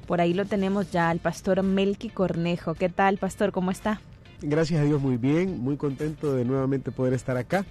[0.07, 2.73] Por ahí lo tenemos ya al pastor Melqui Cornejo.
[2.73, 3.51] ¿Qué tal, pastor?
[3.51, 4.01] ¿Cómo está?
[4.41, 5.59] Gracias a Dios, muy bien.
[5.59, 7.65] Muy contento de nuevamente poder estar acá,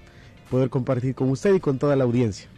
[0.50, 2.48] poder compartir con usted y con toda la audiencia.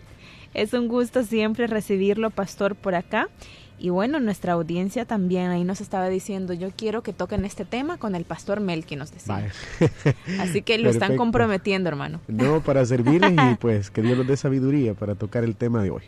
[0.54, 3.28] Es un gusto siempre recibirlo, pastor, por acá.
[3.78, 7.96] Y bueno, nuestra audiencia también ahí nos estaba diciendo, yo quiero que toquen este tema
[7.96, 9.50] con el pastor Melqui, nos decía.
[10.40, 12.20] Así que lo están comprometiendo, hermano.
[12.28, 15.90] No, para servirles y pues que Dios nos dé sabiduría para tocar el tema de
[15.90, 16.02] hoy.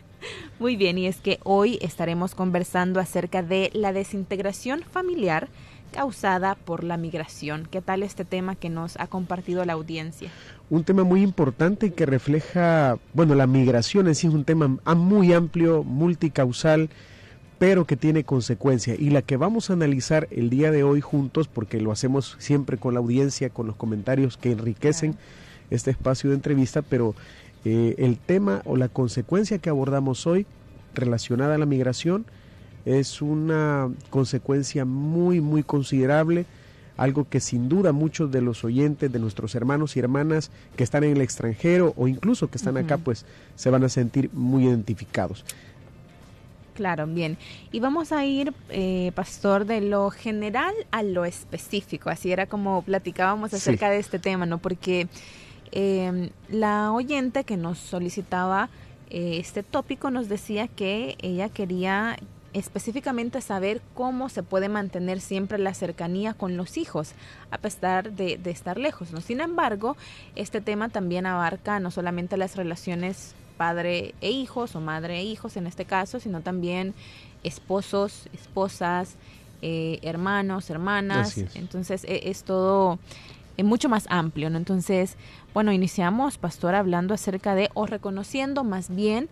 [0.59, 5.49] Muy bien, y es que hoy estaremos conversando acerca de la desintegración familiar
[5.91, 7.67] causada por la migración.
[7.69, 10.29] ¿Qué tal este tema que nos ha compartido la audiencia?
[10.69, 15.33] Un tema muy importante que refleja, bueno, la migración en sí es un tema muy
[15.33, 16.89] amplio, multicausal,
[17.59, 18.95] pero que tiene consecuencia.
[18.97, 22.77] Y la que vamos a analizar el día de hoy juntos, porque lo hacemos siempre
[22.77, 25.15] con la audiencia, con los comentarios que enriquecen
[25.69, 27.15] este espacio de entrevista, pero
[27.65, 30.45] eh, el tema o la consecuencia que abordamos hoy
[30.93, 32.25] relacionada a la migración
[32.85, 36.45] es una consecuencia muy, muy considerable,
[36.95, 41.03] algo que sin duda muchos de los oyentes, de nuestros hermanos y hermanas que están
[41.03, 45.43] en el extranjero o incluso que están acá, pues se van a sentir muy identificados.
[46.77, 47.39] Claro, bien.
[47.71, 52.11] Y vamos a ir, eh, pastor, de lo general a lo específico.
[52.11, 54.59] Así era como platicábamos acerca de este tema, ¿no?
[54.59, 55.07] Porque
[55.71, 58.69] em, la oyente que nos solicitaba
[59.09, 62.19] eh, este tópico nos decía que ella quería
[62.53, 67.13] específicamente saber cómo se puede mantener siempre la cercanía con los hijos,
[67.49, 69.11] a pesar de, de estar lejos.
[69.11, 69.21] ¿no?
[69.21, 69.97] Sin embargo,
[70.35, 75.57] este tema también abarca no solamente las relaciones padre e hijos o madre e hijos
[75.57, 76.93] en este caso, sino también
[77.43, 79.15] esposos, esposas,
[79.61, 81.37] eh, hermanos, hermanas.
[81.55, 82.99] Entonces e, es, todo
[83.57, 84.57] eh, mucho más amplio, ¿no?
[84.57, 85.15] Entonces,
[85.53, 89.29] bueno, iniciamos, pastor, hablando acerca de, o reconociendo más bien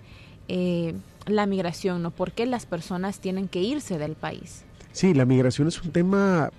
[0.48, 0.96] eh,
[1.28, 2.12] la migración, ¿no?
[2.12, 4.64] ¿Por qué las personas tienen que irse del país?
[4.92, 6.52] Sí, la migración es un tema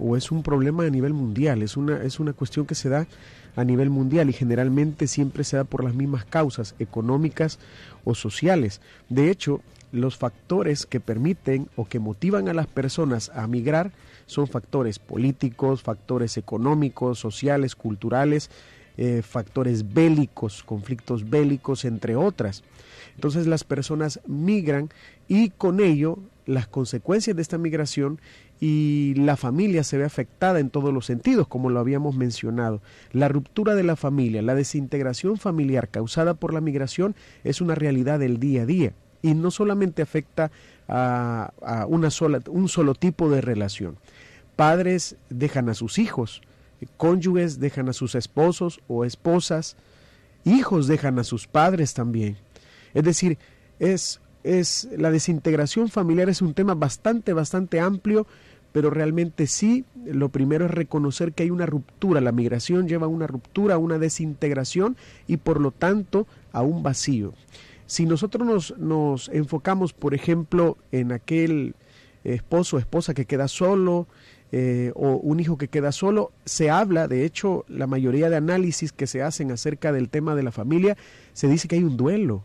[0.00, 3.06] o es un problema a nivel mundial, es una, es una cuestión que se da
[3.56, 7.58] a nivel mundial y generalmente siempre se da por las mismas causas económicas
[8.04, 8.80] o sociales.
[9.08, 9.60] De hecho,
[9.92, 13.92] los factores que permiten o que motivan a las personas a migrar
[14.26, 18.50] son factores políticos, factores económicos, sociales, culturales,
[18.96, 22.62] eh, factores bélicos, conflictos bélicos, entre otras.
[23.14, 24.90] Entonces las personas migran
[25.26, 28.20] y con ello las consecuencias de esta migración
[28.60, 32.82] y la familia se ve afectada en todos los sentidos, como lo habíamos mencionado.
[33.12, 38.18] La ruptura de la familia, la desintegración familiar causada por la migración es una realidad
[38.18, 40.50] del día a día y no solamente afecta
[40.88, 41.52] a,
[41.88, 43.96] una sola, un solo tipo de relación.
[44.56, 46.42] Padres dejan a sus hijos,
[46.98, 49.76] cónyuges dejan a sus esposos o esposas,
[50.44, 52.36] hijos dejan a sus padres también.
[52.92, 53.38] Es decir,
[53.78, 58.26] es, es la desintegración familiar es un tema bastante, bastante amplio
[58.72, 63.08] pero realmente sí, lo primero es reconocer que hay una ruptura, la migración lleva a
[63.08, 64.96] una ruptura, a una desintegración
[65.26, 67.34] y por lo tanto a un vacío.
[67.86, 71.74] Si nosotros nos, nos enfocamos, por ejemplo, en aquel
[72.22, 74.06] esposo o esposa que queda solo,
[74.52, 78.92] eh, o un hijo que queda solo, se habla, de hecho, la mayoría de análisis
[78.92, 80.96] que se hacen acerca del tema de la familia,
[81.32, 82.44] se dice que hay un duelo,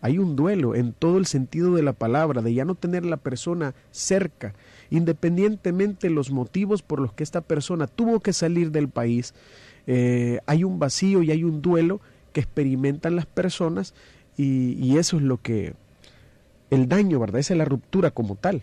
[0.00, 3.16] hay un duelo en todo el sentido de la palabra, de ya no tener la
[3.16, 4.54] persona cerca,
[4.90, 9.34] independientemente los motivos por los que esta persona tuvo que salir del país,
[9.86, 12.00] eh, hay un vacío y hay un duelo
[12.32, 13.94] que experimentan las personas
[14.36, 15.74] y, y eso es lo que,
[16.70, 17.40] el daño, ¿verdad?
[17.40, 18.62] Esa es la ruptura como tal.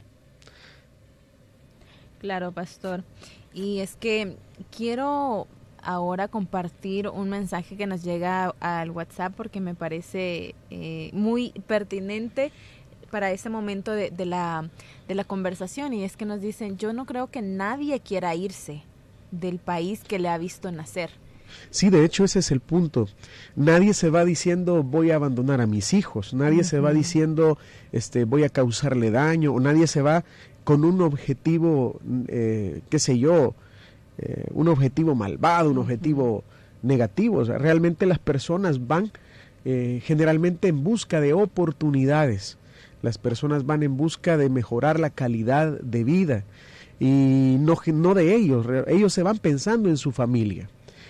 [2.20, 3.04] Claro, pastor.
[3.54, 4.36] Y es que
[4.76, 5.48] quiero
[5.86, 12.52] ahora compartir un mensaje que nos llega al WhatsApp porque me parece eh, muy pertinente
[13.12, 14.70] para ese momento de, la,
[15.08, 18.84] de la conversación y es que nos dicen, yo no creo que nadie quiera irse
[19.32, 21.12] del país que le ha visto nacer.
[21.70, 23.08] Sí, de hecho ese es el punto.
[23.56, 27.58] Nadie se va diciendo voy a abandonar a mis hijos, nadie se va diciendo
[27.92, 30.26] este voy a causarle daño, o nadie se va
[30.64, 33.54] con un objetivo, eh, qué sé yo,
[34.18, 36.44] eh, un objetivo malvado, un objetivo
[36.82, 37.38] negativo.
[37.38, 39.12] O sea, realmente las personas van
[39.66, 42.58] eh, generalmente en busca de oportunidades.
[43.02, 46.44] Las personas van en busca de mejorar la calidad de vida
[47.00, 50.70] y no, no de ellos, ellos se van pensando en su familia.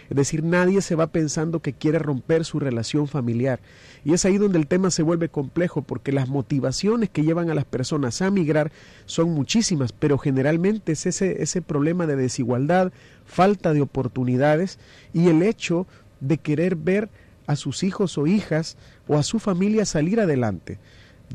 [0.09, 3.59] Es decir, nadie se va pensando que quiere romper su relación familiar.
[4.03, 7.55] Y es ahí donde el tema se vuelve complejo, porque las motivaciones que llevan a
[7.55, 8.71] las personas a migrar
[9.05, 12.91] son muchísimas, pero generalmente es ese, ese problema de desigualdad,
[13.25, 14.79] falta de oportunidades
[15.13, 15.87] y el hecho
[16.19, 17.09] de querer ver
[17.47, 18.77] a sus hijos o hijas
[19.07, 20.79] o a su familia salir adelante.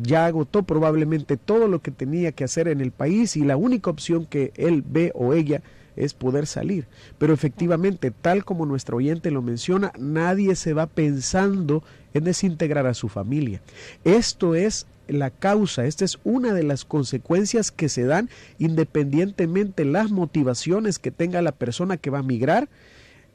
[0.00, 3.90] Ya agotó probablemente todo lo que tenía que hacer en el país y la única
[3.90, 5.62] opción que él ve o ella
[6.04, 6.86] es poder salir.
[7.18, 11.82] Pero efectivamente, tal como nuestro oyente lo menciona, nadie se va pensando
[12.14, 13.60] en desintegrar a su familia.
[14.04, 20.10] Esto es la causa, esta es una de las consecuencias que se dan independientemente las
[20.10, 22.68] motivaciones que tenga la persona que va a migrar.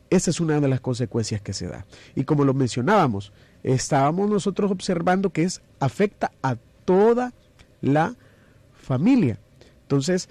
[0.09, 1.85] Esta es una de las consecuencias que se da.
[2.15, 3.33] Y como lo mencionábamos,
[3.63, 7.33] estábamos nosotros observando que es afecta a toda
[7.81, 8.15] la
[8.73, 9.39] familia.
[9.81, 10.29] Entonces,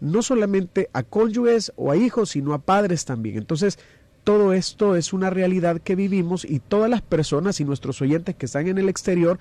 [0.00, 3.38] no solamente a cónyuges o a hijos, sino a padres también.
[3.38, 3.78] Entonces,
[4.24, 8.46] todo esto es una realidad que vivimos y todas las personas y nuestros oyentes que
[8.46, 9.38] están en el exterior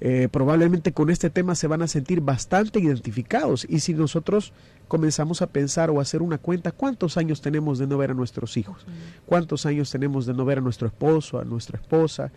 [0.00, 3.66] eh, probablemente con este tema se van a sentir bastante identificados.
[3.68, 4.52] Y si nosotros
[4.88, 8.14] comenzamos a pensar o a hacer una cuenta, ¿cuántos años tenemos de no ver a
[8.14, 8.84] nuestros hijos?
[9.26, 12.32] ¿Cuántos años tenemos de no ver a nuestro esposo, a nuestra esposa?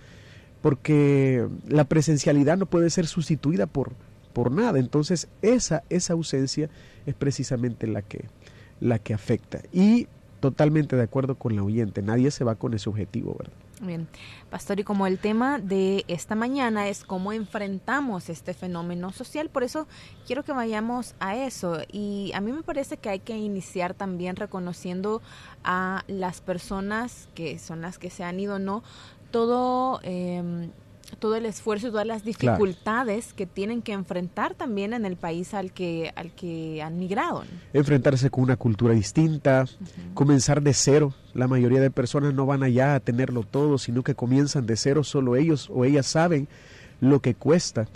[0.61, 3.91] Porque la presencialidad no puede ser sustituida por,
[4.37, 4.77] por nada.
[4.77, 6.69] Entonces, esa, esa ausencia
[7.07, 8.29] es precisamente la que,
[8.79, 9.61] la que afecta.
[9.73, 10.07] Y
[10.39, 13.57] totalmente de acuerdo con la oyente, nadie se va con ese objetivo, ¿verdad?
[13.81, 14.07] Bien,
[14.51, 19.63] Pastor, y como el tema de esta mañana es cómo enfrentamos este fenómeno social, por
[19.63, 19.87] eso
[20.27, 21.79] quiero que vayamos a eso.
[21.91, 25.23] Y a mí me parece que hay que iniciar también reconociendo
[25.63, 28.83] a las personas que son las que se han ido, ¿no?
[29.31, 29.99] Todo...
[30.03, 30.69] Eh,
[31.19, 35.53] todo el esfuerzo y todas las dificultades que tienen que enfrentar también en el país
[35.53, 37.43] al que al que han migrado.
[37.73, 39.65] Enfrentarse con una cultura distinta,
[40.13, 41.13] comenzar de cero.
[41.33, 45.03] La mayoría de personas no van allá a tenerlo todo, sino que comienzan de cero.
[45.03, 46.47] Solo ellos o ellas saben
[46.99, 47.87] lo que cuesta.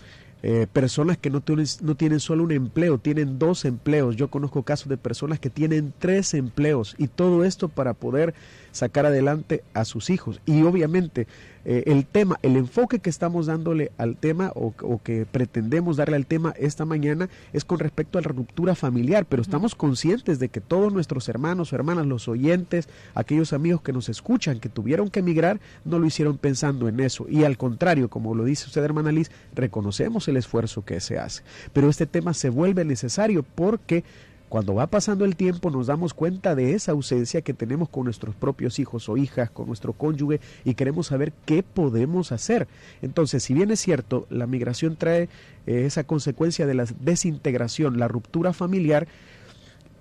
[0.44, 4.16] Eh, personas que no tienen, no tienen solo un empleo, tienen dos empleos.
[4.16, 8.34] Yo conozco casos de personas que tienen tres empleos y todo esto para poder
[8.72, 10.42] sacar adelante a sus hijos.
[10.48, 11.28] Y obviamente
[11.66, 14.74] eh, el tema, el enfoque que estamos dándole al tema o,
[15.04, 19.42] que pretendemos darle al tema esta mañana es con respecto a la ruptura familiar, pero
[19.42, 24.10] estamos conscientes de que todos nuestros hermanos o hermanas, los oyentes, aquellos amigos que nos
[24.10, 27.28] escuchan, que tuvieron que emigrar, no lo hicieron pensando en eso.
[27.30, 31.44] Y al contrario, como lo dice usted, hermana Liz, reconocemos el esfuerzo que se hace.
[31.74, 34.04] Pero este tema se vuelve necesario porque
[34.52, 38.36] cuando va pasando el tiempo nos damos cuenta de esa ausencia que tenemos con nuestros
[38.36, 42.68] propios hijos o hijas, con nuestro cónyuge y queremos saber qué podemos hacer.
[43.02, 45.30] Entonces, si bien es cierto, la migración trae
[45.68, 49.08] eh, esa consecuencia de la desintegración, la ruptura familiar,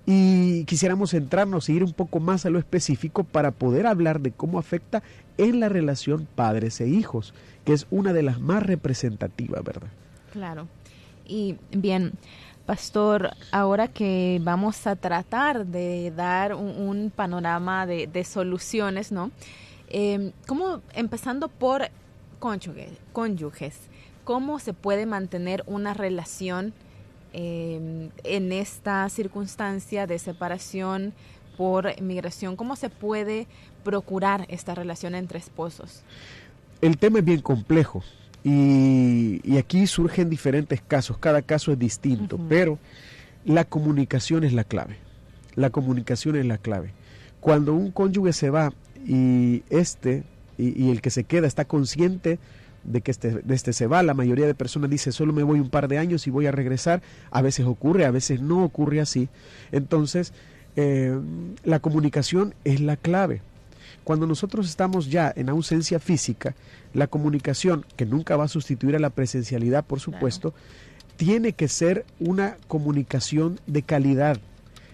[0.05, 4.31] y quisiéramos centrarnos y ir un poco más a lo específico para poder hablar de
[4.31, 5.01] cómo afecta
[5.37, 7.33] en la relación padres e hijos,
[7.63, 9.91] que es una de las más representativas, ¿verdad?
[10.33, 10.67] Claro.
[11.25, 12.11] Y bien,
[12.65, 19.31] Pastor, ahora que vamos a tratar de dar un, panorama de, soluciones, ¿no?
[19.89, 21.89] Eh, ¿Cómo, empezando por
[22.39, 23.77] cónyuges, cónyuges,
[24.23, 26.73] cómo se puede mantener una relación
[27.33, 31.13] em, en esta circunstancia de separación
[31.57, 32.55] por migración?
[32.55, 33.47] ¿Cómo se puede
[33.83, 36.03] procurar esta relación entre esposos?
[36.79, 38.03] El tema es bien complejo
[38.43, 42.79] y, aquí surgen diferentes casos, cada caso es distinto, pero
[43.45, 44.97] la comunicación es la clave.
[45.55, 46.93] La comunicación es la clave.
[47.39, 48.73] Cuando un cónyuge se va
[49.05, 50.23] y este
[50.57, 52.39] y, el que se queda está consciente
[52.83, 55.59] de que este, de este se va, la mayoría de personas dice solo me voy
[55.59, 59.01] un par de años y voy a regresar, a veces ocurre, a veces no ocurre
[59.01, 59.29] así.
[59.71, 60.33] Entonces,
[60.75, 61.19] eh,
[61.63, 63.41] la comunicación es la clave.
[64.03, 66.55] Cuando nosotros estamos ya en ausencia física,
[66.93, 70.53] la comunicación, que nunca va a sustituir a la presencialidad, por supuesto,
[71.17, 74.39] tiene que ser una comunicación de calidad.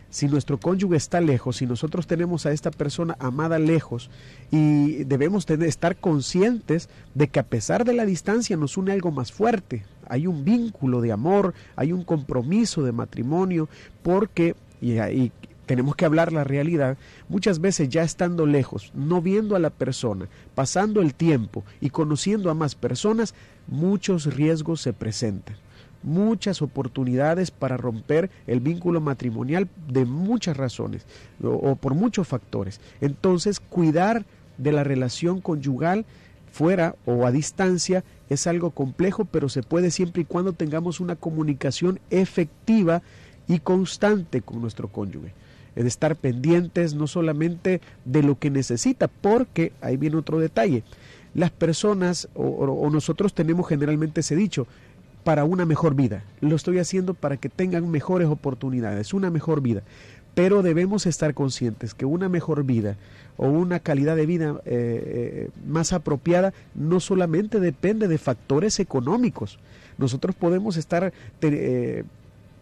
[0.10, 4.10] Si nuestro cónyuge está lejos, si nosotros tenemos a esta persona amada lejos
[4.52, 9.12] y debemos tener, estar conscientes de que a pesar de la distancia nos une algo
[9.12, 13.68] más fuerte, hay un vínculo de amor, hay un compromiso de matrimonio,
[14.02, 15.32] porque, y, y
[15.68, 16.98] tenemos que hablar la realidad,
[17.30, 22.50] muchas veces ya estando lejos, no viendo a la persona, pasando el tiempo y conociendo
[22.50, 23.36] a más personas,
[23.68, 25.58] muchos riesgos se presentan
[26.04, 31.06] muchas oportunidades para romper el vínculo matrimonial de muchas razones
[31.44, 32.80] o, por muchos factores.
[33.02, 34.26] Entonces, cuidar
[34.58, 36.06] de la relación conyugal
[36.52, 41.16] fuera o a distancia es algo complejo, pero se puede siempre y cuando tengamos una
[41.16, 43.02] comunicación efectiva
[43.48, 45.34] y constante con nuestro cónyuge.
[45.78, 50.84] Es de estar pendientes no solamente de lo que necesita, porque ahí viene otro detalle.
[51.36, 54.66] Las personas o, nosotros tenemos generalmente ese dicho,
[55.24, 56.24] para una mejor vida.
[56.42, 59.84] Lo estoy haciendo para que tengan mejores oportunidades, una mejor vida.
[60.34, 62.96] Pero debemos estar conscientes que una mejor vida
[63.38, 69.60] o una calidad de vida eh, eh, más apropiada no solamente depende de factores económicos.
[70.00, 72.04] Nosotros podemos estar, eh,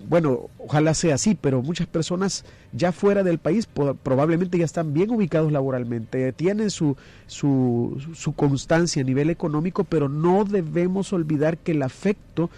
[0.08, 5.10] bueno, ojalá sea así, pero muchas personas ya fuera del país probablemente ya están bien
[5.12, 6.96] ubicados laboralmente, tienen su,
[7.28, 12.50] su, su constancia a nivel económico, pero no debemos olvidar que el afecto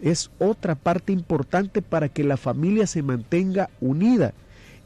[0.00, 4.34] es otra parte importante para que la familia se mantenga unida.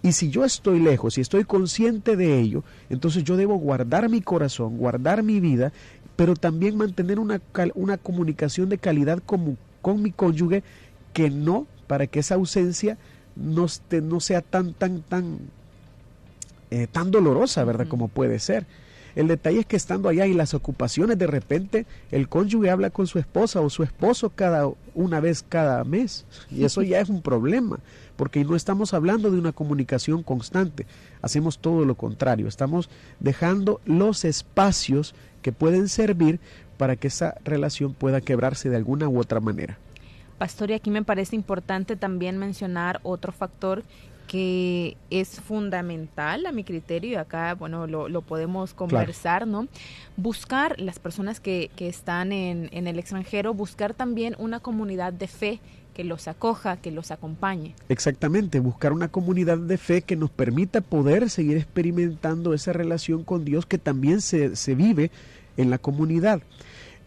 [0.03, 4.21] Y si yo estoy lejos y estoy consciente de ello, entonces yo debo guardar mi
[4.21, 5.73] corazón, guardar mi vida,
[6.15, 7.41] pero también mantener una,
[7.75, 10.63] una comunicación de calidad con, con mi cónyuge
[11.13, 12.97] que no, para que esa ausencia
[13.35, 13.67] no,
[14.03, 15.39] no sea tan, tan, tan,
[16.71, 17.89] eh, tan dolorosa, ¿verdad?
[17.89, 18.67] Como puede ser.
[19.17, 23.09] El detalle es que estando allá y las ocupaciones, de repente el cónyuge habla con
[23.09, 26.25] su esposa o su esposo cada una vez cada mes.
[26.53, 27.81] Y eso ya es un problema,
[28.15, 30.87] porque no estamos hablando de una comunicación constante.
[31.21, 32.47] Hacemos todo lo contrario.
[32.47, 36.39] Estamos dejando los espacios que pueden servir
[36.77, 39.79] para que esa relación pueda quebrarse de alguna u otra manera.
[40.39, 43.83] Pastor, y aquí me parece importante también mencionar otro factor
[44.29, 49.63] que es fundamental a mi criterio y acá, bueno, lo, lo podemos conversar, claro.
[49.63, 49.69] ¿no?
[50.17, 55.29] Buscar las personas que, que están en, en el extranjero, buscar también una comunidad de
[55.29, 55.61] fe
[55.95, 57.75] que los acoja, que los acompañe.
[57.89, 63.45] Exactamente, buscar una comunidad de fe que nos permita poder seguir experimentando esa relación con
[63.45, 65.11] Dios que también se, se vive
[65.57, 66.43] en la comunidad.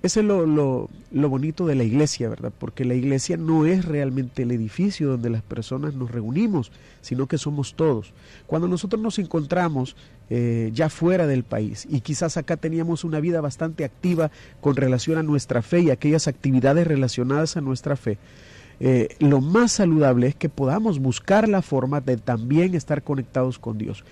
[0.04, 2.52] Ese es lo, lo, lo, bonito de la iglesia, ¿verdad?
[2.58, 7.38] Porque la iglesia no es realmente el edificio donde las personas nos reunimos, sino que
[7.38, 8.12] somos todos.
[8.48, 9.96] Cuando nosotros nos encontramos
[10.32, 15.20] eh, ya fuera del país y quizás acá teníamos una vida bastante activa con relación
[15.20, 18.18] a nuestra fe y aquellas actividades relacionadas a nuestra fe,
[18.80, 23.78] eh, lo más saludable es que podamos buscar la forma de también estar conectados con
[23.78, 24.04] Dios.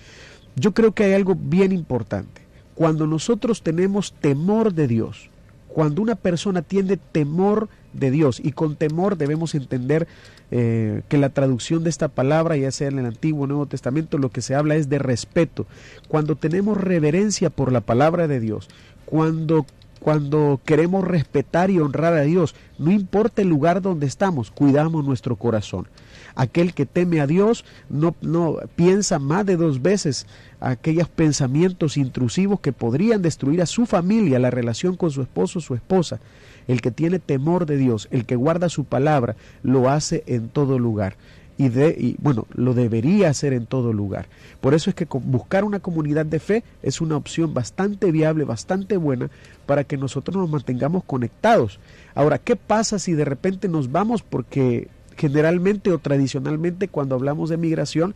[0.54, 2.42] Yo creo que hay algo bien importante.
[2.76, 5.29] Cuando nosotros tenemos temor de Dios,
[5.72, 10.06] cuando una persona tiene temor de Dios, y con temor debemos entender
[10.50, 14.18] eh, que la traducción de esta palabra, ya sea en el Antiguo o Nuevo Testamento,
[14.18, 15.66] lo que se habla es de respeto.
[16.08, 18.68] Cuando tenemos reverencia por la palabra de Dios,
[19.04, 19.66] cuando
[20.00, 25.36] cuando queremos respetar y honrar a Dios, no importa el lugar donde estamos, cuidamos nuestro
[25.36, 25.86] corazón.
[26.34, 30.26] Aquel que teme a Dios no, no piensa más de dos veces
[30.60, 35.62] aquellos pensamientos intrusivos que podrían destruir a su familia, la relación con su esposo o
[35.62, 36.20] su esposa.
[36.66, 40.78] El que tiene temor de Dios, el que guarda su palabra, lo hace en todo
[40.78, 41.16] lugar
[41.60, 44.28] y, de, y bueno, lo debería hacer en todo lugar.
[44.62, 48.96] Por eso es que buscar una comunidad de fe es una opción bastante viable, bastante
[48.96, 49.28] buena
[49.66, 51.78] para que nosotros nos mantengamos conectados.
[52.14, 54.22] Ahora, ¿qué pasa si de repente nos vamos?
[54.22, 54.88] Porque
[55.18, 58.14] generalmente o tradicionalmente cuando hablamos de migración,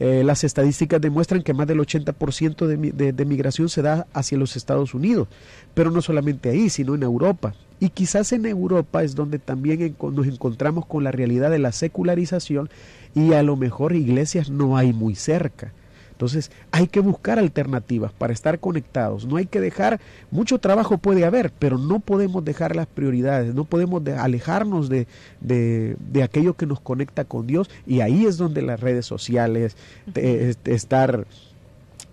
[0.00, 4.38] eh, las estadísticas demuestran que más del 80% de, de, de, migración se da hacia
[4.38, 5.28] los Estados Unidos,
[5.72, 7.54] pero no solamente ahí, sino en Europa.
[7.80, 11.72] Y quizás en Europa es donde también en, nos encontramos con la realidad de la
[11.72, 12.70] secularización
[13.14, 15.72] y a lo mejor iglesias no hay muy cerca.
[16.24, 19.26] Entonces hay que buscar alternativas para estar conectados.
[19.26, 20.00] No hay que dejar,
[20.30, 25.06] mucho trabajo puede haber, pero no podemos dejar las prioridades, no podemos de, alejarnos de,
[25.42, 29.76] de, de, aquello que nos conecta con Dios y ahí es donde las redes sociales,
[30.06, 31.26] de, estar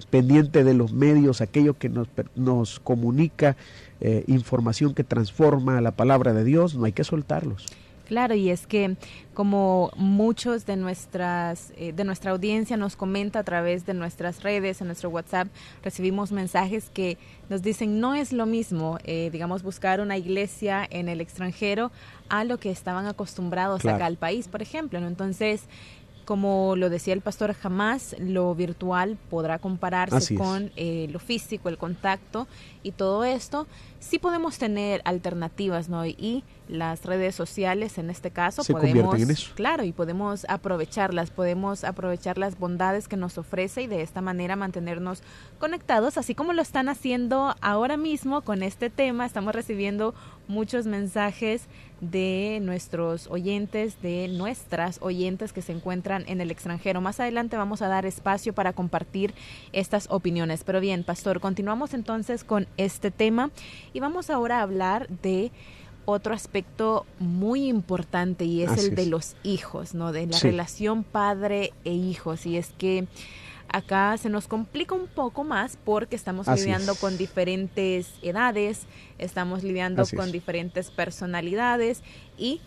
[0.09, 3.55] pendiente de los medios, aquello que nos, nos comunica
[4.01, 7.65] eh, información que transforma la palabra de Dios, no hay que soltarlos.
[8.11, 8.97] Claro, y es que
[9.33, 14.81] como muchos de nuestras eh, de nuestra audiencia nos comenta a través de nuestras redes,
[14.81, 15.47] en nuestro WhatsApp,
[15.81, 21.07] recibimos mensajes que nos dicen no es lo mismo, eh, digamos, buscar una iglesia en
[21.07, 21.89] el extranjero
[22.27, 23.95] a lo que estaban acostumbrados claro.
[23.95, 24.99] acá al país, por ejemplo.
[24.99, 25.07] ¿no?
[25.07, 25.63] Entonces,
[26.31, 31.77] como lo decía el pastor, jamás lo virtual podrá compararse con eh, lo físico, el
[31.77, 32.47] contacto
[32.83, 33.67] y todo esto.
[33.99, 36.05] Sí podemos tener alternativas, ¿no?
[36.05, 39.51] Y las redes sociales, en este caso, podemos, en eso.
[39.55, 44.55] claro, y podemos aprovecharlas, podemos aprovechar las bondades que nos ofrece y de esta manera
[44.55, 45.23] mantenernos
[45.59, 49.25] conectados, así como lo están haciendo ahora mismo con este tema.
[49.25, 50.15] Estamos recibiendo
[50.47, 51.63] muchos mensajes
[52.01, 56.99] de nuestros oyentes, de nuestras oyentes que se encuentran en el extranjero.
[56.99, 59.33] Más adelante vamos a dar espacio para compartir
[59.71, 60.63] estas opiniones.
[60.63, 63.51] Pero bien, pastor, continuamos entonces con este tema
[63.93, 65.51] y vamos ahora a hablar de
[66.05, 70.11] otro aspecto muy importante y es el de los hijos, ¿no?
[70.11, 72.47] De la relación padre e hijos.
[72.47, 73.07] Y es que
[73.71, 78.85] acá se nos complica un poco más porque estamos lidiando con diferentes edades,
[79.17, 82.03] estamos lidiando con diferentes personalidades
[82.37, 82.61] y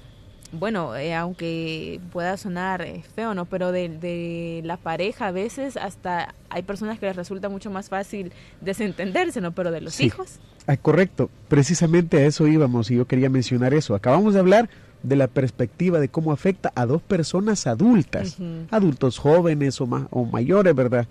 [0.52, 3.44] bueno, eh, aunque pueda sonar eh, feo, ¿no?
[3.44, 7.88] Pero de, de, la pareja a veces hasta hay personas que les resulta mucho más
[7.88, 9.52] fácil desentenderse, ¿no?
[9.52, 10.38] Pero de los hijos.
[10.66, 13.94] Ah, correcto, precisamente a eso íbamos y yo quería mencionar eso.
[13.94, 14.70] Acabamos de hablar
[15.04, 18.38] de la perspectiva de cómo afecta a dos personas adultas,
[18.70, 21.06] adultos jóvenes o, o mayores, ¿verdad?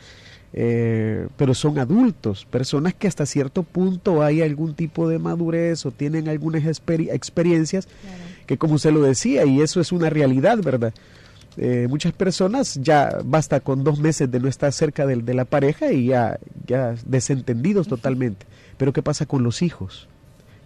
[0.55, 5.91] Eh, pero son adultos, personas que hasta cierto punto hay algún tipo de madurez o
[5.91, 7.87] tienen algunas experiencias
[8.45, 10.93] que como se lo decía, y eso es una realidad, ¿verdad?
[11.55, 15.45] Eh, muchas personas ya basta con dos meses de no estar cerca de, de la
[15.45, 18.45] pareja y ya, ya desentendidos totalmente.
[18.77, 20.07] Pero ¿qué pasa con los hijos?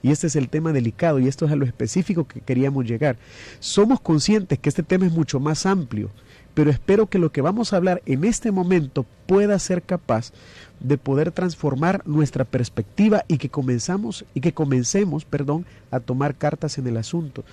[0.04, 3.18] Y este es el tema delicado y esto es a lo específico que queríamos llegar.
[3.60, 6.12] Somos conscientes que este tema es mucho más amplio,
[6.54, 10.32] pero espero que lo que vamos a hablar en este momento pueda ser capaz
[10.80, 16.78] de poder transformar nuestra perspectiva y que comenzamos y que comencemos, perdón, a tomar cartas
[16.78, 17.44] en el asunto.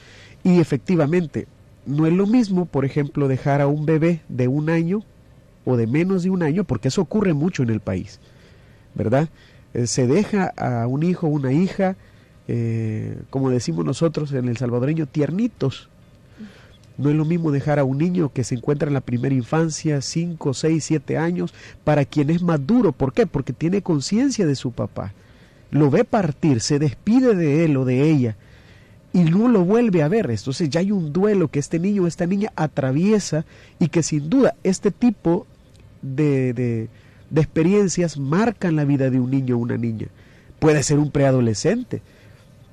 [0.43, 1.47] Y efectivamente,
[1.87, 5.03] no es lo mismo, por ejemplo, dejar a un bebé de un año
[5.65, 8.21] o de menos de un año, porque eso ocurre mucho en el país,
[8.95, 9.29] ¿verdad?
[9.73, 11.97] Eh, se deja a un hijo o una hija,
[12.49, 15.89] eh, como decimos nosotros en el salvadoreño, tiernitos.
[16.97, 20.01] No es lo mismo dejar a un niño que se encuentra en la primera infancia,
[20.01, 22.93] 5, 6, 7 años, para quien es más duro.
[22.93, 23.27] ¿Por qué?
[23.27, 25.13] Porque tiene conciencia de su papá.
[25.73, 28.37] Lo ve partir, se despide de él o de ella
[29.13, 30.31] y no lo vuelve a ver.
[30.31, 33.45] Entonces ya hay un duelo que este niño o esta niña atraviesa
[33.79, 35.47] y que sin duda este tipo
[36.03, 40.09] de, de experiencias marcan la vida de un niño o una niña.
[40.59, 42.03] Puede ser un preadolescente,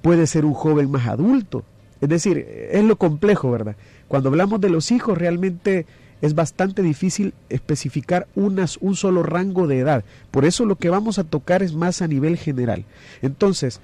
[0.02, 1.64] puede ser un joven más adulto.
[2.00, 3.76] Es decir, es lo complejo, ¿verdad?
[4.08, 5.86] Cuando hablamos de los hijos, realmente
[6.22, 10.04] es bastante difícil especificar unas, un solo rango de edad.
[10.30, 12.86] Por eso lo que vamos a tocar es más a nivel general.
[13.22, 13.82] Entonces,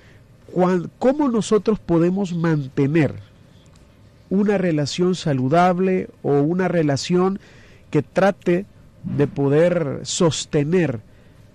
[1.00, 3.16] ¿cómo nosotros podemos mantener
[4.30, 7.40] una relación saludable o una relación
[7.90, 8.66] que trate
[9.04, 11.00] de poder sostener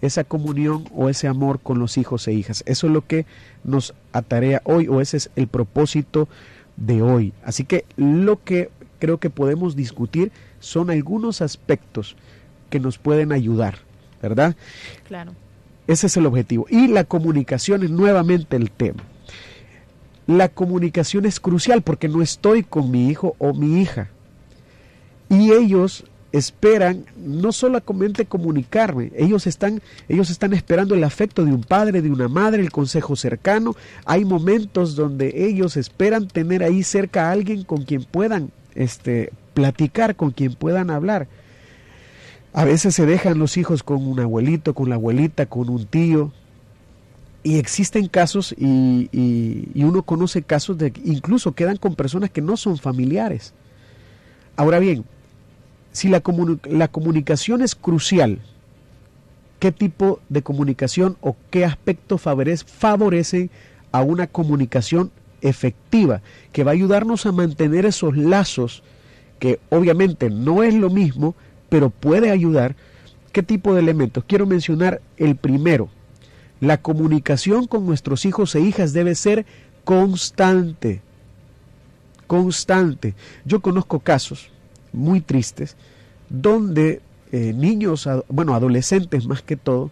[0.02, 2.62] esa comunión o ese amor con los hijos e hijas.
[2.66, 3.24] Eso es lo que
[3.64, 6.28] nos atarea hoy o ese es el propósito
[6.76, 7.32] de hoy.
[7.44, 12.16] Así que lo que creo que podemos discutir son algunos aspectos
[12.68, 13.78] que nos pueden ayudar,
[14.20, 14.56] ¿verdad?
[15.06, 15.34] Claro.
[15.86, 16.66] Ese es el objetivo.
[16.68, 19.02] Y la comunicación es nuevamente el tema.
[20.26, 24.08] La comunicación es crucial porque no estoy con mi hijo o mi hija.
[25.28, 31.62] Y ellos esperan no solamente comunicarme, ellos están, ellos están esperando el afecto de un
[31.62, 33.76] padre, de una madre, el consejo cercano.
[34.06, 40.16] Hay momentos donde ellos esperan tener ahí cerca a alguien con quien puedan este, platicar,
[40.16, 41.28] con quien puedan hablar.
[42.54, 46.32] A veces se dejan los hijos con un abuelito, con la abuelita, con un tío.
[47.44, 52.56] Y existen casos, y, y uno conoce casos de incluso quedan con personas que no
[52.56, 53.52] son familiares.
[54.54, 55.04] Ahora bien,
[55.92, 56.22] si la,
[56.64, 58.40] la comunicación es crucial,
[59.60, 63.50] ¿qué tipo de comunicación o qué aspecto favorece, favorece
[63.92, 68.82] a una comunicación efectiva que va a ayudarnos a mantener esos lazos
[69.38, 71.34] que obviamente no es lo mismo,
[71.68, 72.74] pero puede ayudar?
[73.32, 74.24] ¿Qué tipo de elementos?
[74.26, 75.88] Quiero mencionar el primero.
[76.60, 79.44] La comunicación con nuestros hijos e hijas debe ser
[79.84, 81.02] constante.
[82.26, 83.14] Constante.
[83.44, 84.51] Yo conozco casos
[84.92, 85.76] muy tristes,
[86.28, 87.00] donde
[87.30, 89.90] eh, niños, bueno, adolescentes más que todo,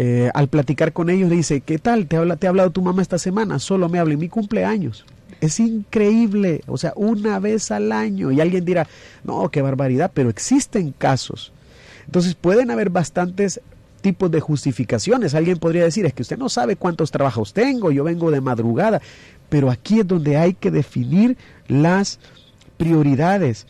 [0.00, 2.06] eh, al platicar con ellos le dice, ¿qué tal?
[2.06, 3.58] ¿Te, habla, ¿Te ha hablado tu mamá esta semana?
[3.58, 5.04] Solo me habla en mi cumpleaños.
[5.40, 8.30] Es increíble, o sea, una vez al año.
[8.30, 8.86] Y alguien dirá,
[9.24, 11.52] no, qué barbaridad, pero existen casos.
[12.06, 13.60] Entonces pueden haber bastantes
[14.00, 15.34] tipos de justificaciones.
[15.34, 19.02] Alguien podría decir, es que usted no sabe cuántos trabajos tengo, yo vengo de madrugada.
[19.48, 22.20] Pero aquí es donde hay que definir las
[22.76, 23.66] prioridades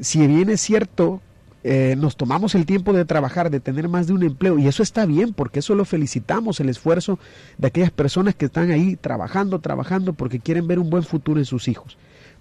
[0.00, 1.20] si bien es cierto,
[1.64, 4.82] eh, nos tomamos el tiempo de trabajar, de tener más de un empleo, y eso
[4.82, 7.18] está bien, porque eso lo felicitamos, el esfuerzo
[7.58, 11.46] de aquellas personas que están ahí trabajando, trabajando, porque quieren ver un buen futuro en
[11.46, 11.98] sus hijos.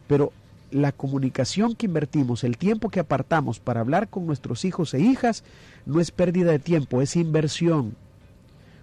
[0.07, 0.31] Pero
[0.71, 5.43] la comunicación que invertimos, el tiempo que apartamos para hablar con nuestros hijos e hijas,
[5.85, 7.95] no es pérdida de tiempo, es inversión.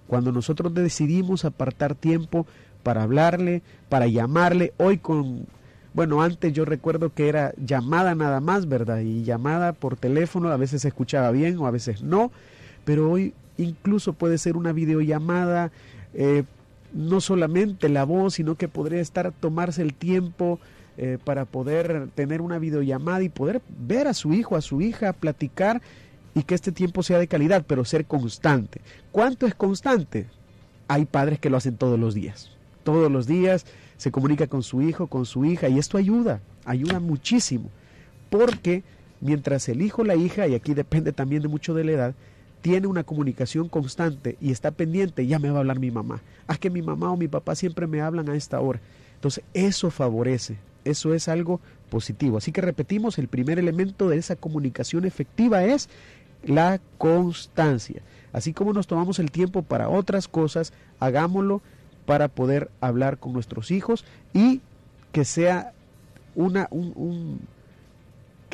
[0.07, 2.47] Cuando nosotros decidimos apartar tiempo
[2.83, 5.47] para hablarle, para llamarle, hoy con,
[5.95, 8.99] bueno, antes yo recuerdo que era llamada nada más, ¿verdad?
[9.01, 12.33] Y llamada por teléfono, a veces se escuchaba bien o a veces no,
[12.85, 15.71] pero hoy incluso puede ser una videollamada,
[16.13, 16.43] eh,
[16.93, 20.59] no solamente la voz, sino que podría estar tomarse el tiempo
[20.97, 25.13] eh, para poder tener una videollamada y poder ver a su hijo, a su hija,
[25.13, 25.81] platicar
[26.35, 28.81] y que este tiempo sea de calidad, pero ser constante.
[29.13, 30.27] ¿Cuánto es constante?
[30.89, 32.51] Hay padres que lo hacen todos los días.
[32.83, 33.65] Todos los días
[33.97, 37.71] se comunica con su hijo, con su hija, y esto ayuda, ayuda muchísimo,
[38.31, 38.83] porque
[39.21, 42.15] mientras el hijo, la hija, y aquí depende también de mucho de la edad,
[42.65, 46.23] tiene una comunicación constante y está pendiente, ya me va a hablar mi mamá.
[46.47, 48.81] Haz que mi mamá o mi papá siempre me hablan a esta hora.
[49.17, 52.39] Entonces, eso favorece, eso es algo positivo.
[52.39, 55.91] Así que repetimos, el primer elemento de esa comunicación efectiva es
[56.43, 58.03] la constancia.
[58.33, 61.63] Así como nos tomamos el tiempo para otras cosas, hagámoslo
[62.07, 64.61] para poder hablar con nuestros hijos y
[65.13, 65.73] que sea
[66.35, 67.41] una un,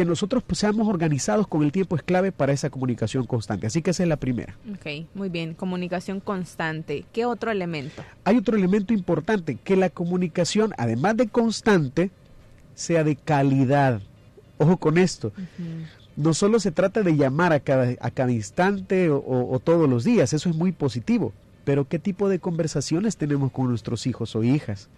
[0.01, 3.67] que nosotros pues, seamos organizados con el tiempo es clave para esa comunicación constante.
[3.67, 4.57] Así que esa es la primera.
[4.73, 7.05] Ok, muy bien, comunicación constante.
[7.13, 8.03] ¿Qué otro elemento?
[8.25, 12.11] Hay otro elemento importante, que la comunicación, además de constante,
[12.75, 14.01] sea de calidad.
[14.57, 15.33] Ojo con esto.
[16.17, 20.33] No solo se trata de llamar a cada, a cada instante o, todos los días,
[20.33, 21.35] eso es muy positivo,
[21.71, 24.89] pero ¿qué tipo de conversaciones tenemos con nuestros hijos o hijas?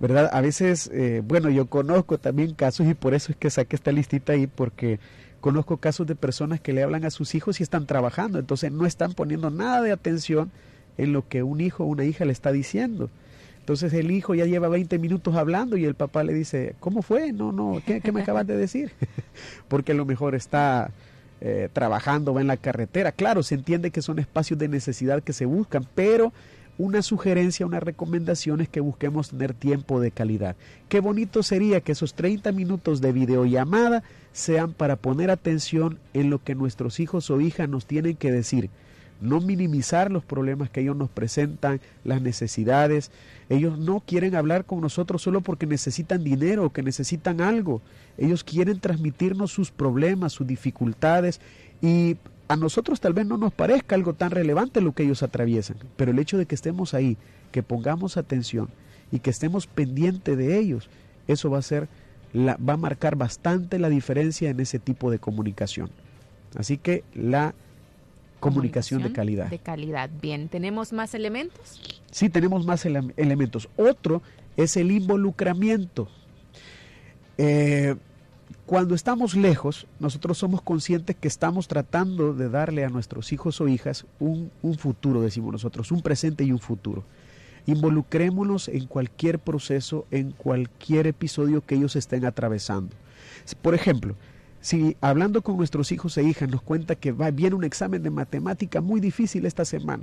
[0.00, 0.28] ¿Verdad?
[0.32, 3.92] A veces, eh, bueno, yo conozco también casos y por eso es que saqué esta
[3.92, 4.98] listita ahí, porque
[5.40, 8.84] conozco casos de personas que le hablan a sus hijos y están trabajando, entonces no
[8.84, 10.50] están poniendo nada de atención
[10.98, 13.08] en lo que un hijo o una hija le está diciendo.
[13.60, 17.32] Entonces el hijo ya lleva 20 minutos hablando y el papá le dice, ¿cómo fue?
[17.32, 18.90] No, no, ¿qué, me acabas de decir?
[19.68, 20.90] Porque a lo mejor está
[21.40, 23.12] eh, trabajando, va en la carretera.
[23.12, 26.32] Claro, se entiende que son espacios de necesidad que se buscan, pero
[26.78, 30.56] una sugerencia, una recomendación es que busquemos tener tiempo de calidad.
[30.88, 36.42] Qué bonito sería que esos 30 minutos de videollamada sean para poner atención en lo
[36.42, 38.70] que nuestros hijos o hijas nos tienen que decir
[39.20, 43.10] no minimizar los problemas que ellos nos presentan, las necesidades.
[43.48, 47.80] Ellos no quieren hablar con nosotros solo porque necesitan dinero que necesitan algo.
[48.18, 51.40] Ellos quieren transmitirnos sus problemas, sus dificultades
[51.80, 52.16] y
[52.48, 56.12] a nosotros tal vez no nos parezca algo tan relevante lo que ellos atraviesan, pero
[56.12, 57.16] el hecho de que estemos ahí,
[57.50, 58.68] que pongamos atención
[59.10, 60.88] y que estemos pendientes de ellos,
[61.26, 61.88] eso va a ser
[62.34, 65.90] va a marcar bastante la diferencia en ese tipo de comunicación.
[66.56, 67.54] Así que la
[68.40, 69.48] comunicación, de calidad.
[69.48, 70.48] De calidad, bien.
[70.48, 71.80] ¿Tenemos más elementos?
[72.10, 73.68] Sí, tenemos más elementos.
[73.76, 74.22] Otro
[74.56, 76.08] es el involucramiento.
[77.38, 77.96] Eh,
[78.64, 83.68] cuando estamos lejos, nosotros somos conscientes que estamos tratando de darle a nuestros hijos o
[83.68, 87.04] hijas un, un futuro, decimos nosotros, un presente y un futuro.
[87.66, 92.94] Involucrémonos en cualquier proceso, en cualquier episodio que ellos estén atravesando.
[93.62, 94.16] Por ejemplo,
[94.66, 98.10] si hablando con nuestros hijos e hijas nos cuenta que va, viene un examen de
[98.10, 100.02] matemática muy difícil esta semana,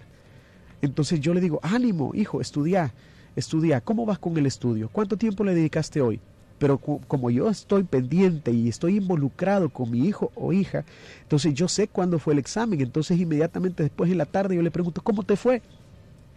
[0.82, 2.94] entonces yo le digo, ánimo, hijo, estudia,
[3.36, 4.88] estudia, ¿cómo vas con el estudio?
[4.90, 6.22] ¿Cuánto tiempo le dedicaste hoy?
[6.60, 10.86] Pero como yo estoy pendiente y estoy involucrado con mi hijo o hija,
[11.24, 14.72] entonces yo sé cuándo fue el examen, entonces inmediatamente después en la tarde yo le
[14.72, 15.62] pregunto, ¿cómo te fue?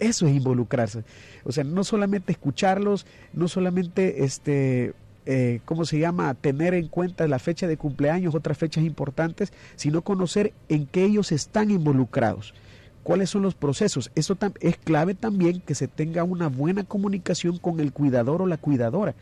[0.00, 1.04] Eso es involucrarse.
[1.44, 4.94] O sea, no solamente escucharlos, no solamente este
[5.26, 10.02] eh, ¿cómo se llama?, tener en cuenta la fecha de cumpleaños, otras fechas importantes, sino
[10.02, 12.54] conocer en qué ellos están involucrados.
[13.02, 14.10] ¿Cuáles son los procesos?
[14.14, 18.56] Eso es clave también que se tenga una buena comunicación con el cuidador o la
[18.56, 19.14] cuidadora.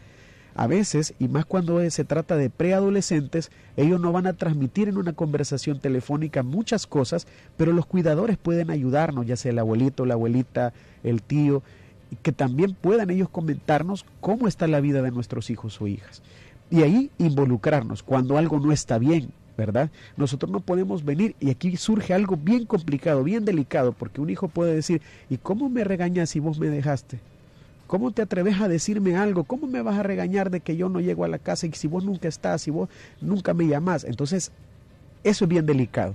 [0.55, 4.97] A veces, y más cuando se trata de preadolescentes, ellos no van a transmitir en
[4.97, 10.15] una conversación telefónica muchas cosas, pero los cuidadores pueden ayudarnos, ya sea el abuelito, la
[10.15, 11.63] abuelita, el tío,
[12.23, 16.23] que también puedan ellos comentarnos cómo está la vida de nuestros hijos o hijas.
[16.71, 19.91] Y ahí involucrarnos cuando algo no está bien, ¿verdad?
[20.17, 24.49] Nosotros no podemos venir y aquí surge algo bien complicado, bien delicado, porque un hijo
[24.49, 27.21] puede decir, ¿y cómo me regañas si vos me dejaste?
[27.87, 29.45] ¿Cómo te atreves a decirme algo?
[29.45, 31.87] ¿Cómo me vas a regañar de que yo no llego a la casa y si
[31.87, 32.89] vos nunca estás, si vos
[33.21, 34.05] nunca me llamás?
[34.05, 34.53] Entonces,
[35.23, 36.15] eso es bien delicado.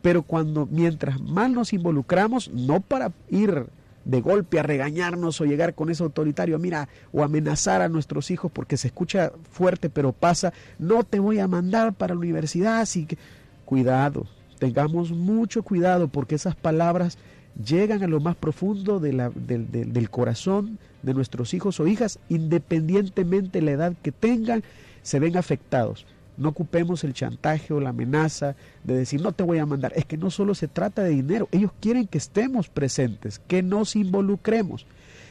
[0.00, 3.66] Pero cuando, mientras más nos involucramos, no para ir
[4.04, 8.50] de golpe a regañarnos o llegar con ese autoritario, mira, o amenazar a nuestros hijos
[8.52, 13.06] porque se escucha fuerte pero pasa, no te voy a mandar para la universidad, así
[13.06, 13.18] que
[13.64, 14.26] cuidado,
[14.58, 17.18] tengamos mucho cuidado porque esas palabras
[17.64, 23.70] llegan a lo más profundo del corazón de nuestros hijos o hijas, independientemente de la
[23.72, 24.62] edad que tengan,
[25.02, 26.06] se ven afectados.
[26.36, 29.92] No ocupemos el chantaje o la amenaza de decir no te voy a mandar.
[29.96, 33.96] Es que no solo se trata de dinero, ellos quieren que estemos presentes, que nos
[33.96, 34.86] involucremos.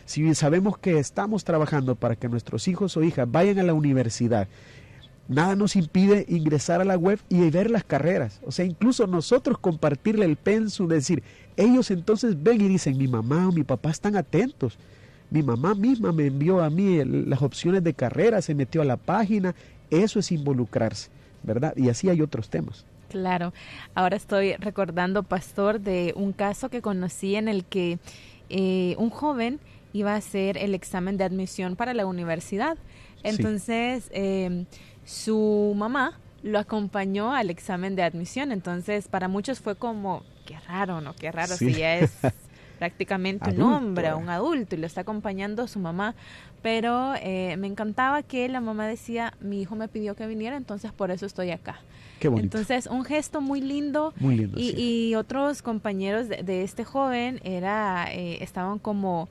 [0.06, 4.48] Si sabemos que estamos trabajando para que nuestros hijos o hijas vayan a la universidad,
[5.28, 8.42] nada nos impide ingresar a la web y ver las carreras.
[8.46, 11.24] O sea, incluso nosotros compartirle el pensum, decir,
[11.56, 14.78] ellos entonces ven y dicen, mi mamá o mi papá están atentos.
[15.30, 18.98] Mi mamá misma me envió a mí las opciones de carrera, se metió a la
[18.98, 19.56] página
[19.92, 21.10] eso es involucrarse,
[21.44, 21.74] ¿verdad?
[21.76, 22.86] Y así hay otros temas.
[23.10, 23.54] Claro.
[23.94, 28.00] Ahora estoy recordando, pastor, de un caso que conocí en el que
[28.50, 29.60] eh, un joven
[29.94, 32.78] iba a hacer el examen de admisión para la universidad.
[33.24, 34.66] Entonces, em,
[35.04, 38.52] su mamá lo acompañó al examen de admisión.
[38.52, 41.14] Entonces, para muchos fue como, qué raro, ¿no?
[41.14, 42.12] Qué raro si ya es
[42.82, 46.16] prácticamente un hombre, un adulto, y lo está acompañando su mamá.
[46.64, 50.92] Pero eh, me encantaba que la mamá decía, mi hijo me pidió que viniera, entonces
[50.92, 51.80] por eso estoy acá.
[52.20, 52.58] Qué bonito.
[52.58, 54.16] Entonces, un gesto muy lindo.
[54.20, 54.60] Muy lindo.
[54.60, 59.30] Y, y otros compañeros de, este joven era, eh, estaban como,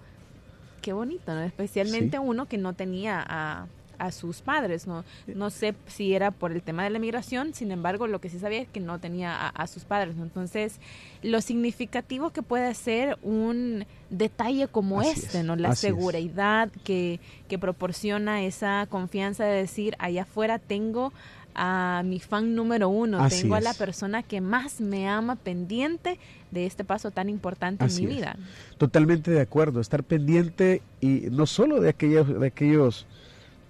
[0.81, 1.43] qué bonito, ¿no?
[1.43, 3.67] Especialmente uno que no tenía a
[4.01, 4.87] a sus padres.
[4.87, 8.29] No, no sé si era por el tema de la migración, sin embargo, lo que
[8.29, 10.17] sí sabía es que no tenía a, sus padres.
[10.19, 10.81] Entonces,
[11.23, 15.55] lo significativo que puede ser un detalle como este, ¿no?
[15.55, 21.13] La seguridad que, que proporciona esa confianza de decir, allá afuera tengo
[21.55, 26.19] a mi fan número uno, tengo a la persona que más me ama pendiente
[26.51, 28.37] de este paso tan importante en mi vida.
[28.79, 33.07] Totalmente de acuerdo, estar pendiente y no solo de aquellos, de aquellos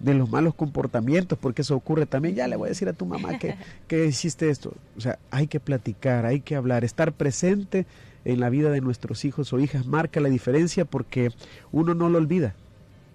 [0.01, 2.35] de los malos comportamientos, porque eso ocurre también.
[2.35, 3.55] Ya le voy a decir a tu mamá que,
[3.87, 4.73] que hiciste esto.
[4.97, 7.85] O sea, hay que platicar, hay que hablar, estar presente
[8.25, 11.31] en la vida de nuestros hijos o hijas marca la diferencia porque
[11.71, 12.55] uno no lo olvida.